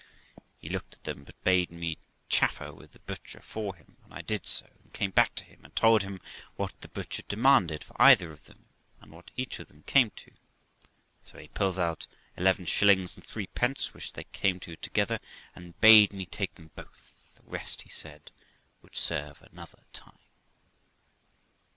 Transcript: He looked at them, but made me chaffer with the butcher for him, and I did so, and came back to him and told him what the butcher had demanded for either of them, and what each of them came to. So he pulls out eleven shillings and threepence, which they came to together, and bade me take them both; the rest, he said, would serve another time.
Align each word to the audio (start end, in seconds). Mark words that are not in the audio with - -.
He 0.57 0.67
looked 0.67 0.95
at 0.95 1.03
them, 1.03 1.25
but 1.25 1.35
made 1.45 1.69
me 1.69 1.99
chaffer 2.27 2.73
with 2.73 2.93
the 2.93 2.97
butcher 3.01 3.39
for 3.39 3.75
him, 3.75 3.97
and 4.03 4.11
I 4.11 4.23
did 4.23 4.47
so, 4.47 4.65
and 4.81 4.91
came 4.91 5.11
back 5.11 5.35
to 5.35 5.43
him 5.43 5.63
and 5.63 5.75
told 5.75 6.01
him 6.01 6.21
what 6.55 6.73
the 6.81 6.87
butcher 6.87 7.17
had 7.17 7.27
demanded 7.27 7.83
for 7.83 7.95
either 8.01 8.31
of 8.31 8.45
them, 8.45 8.65
and 8.99 9.11
what 9.11 9.29
each 9.37 9.59
of 9.59 9.67
them 9.67 9.83
came 9.83 10.09
to. 10.09 10.31
So 11.21 11.37
he 11.37 11.49
pulls 11.49 11.77
out 11.77 12.07
eleven 12.35 12.65
shillings 12.65 13.15
and 13.15 13.23
threepence, 13.23 13.93
which 13.93 14.13
they 14.13 14.23
came 14.23 14.59
to 14.61 14.75
together, 14.75 15.19
and 15.55 15.79
bade 15.81 16.13
me 16.13 16.25
take 16.25 16.55
them 16.55 16.71
both; 16.75 17.13
the 17.35 17.43
rest, 17.43 17.83
he 17.83 17.89
said, 17.89 18.31
would 18.81 18.95
serve 18.95 19.43
another 19.43 19.83
time. 19.93 20.17